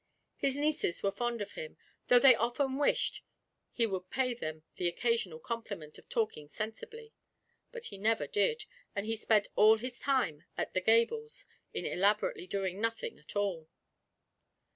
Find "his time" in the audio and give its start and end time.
9.77-10.43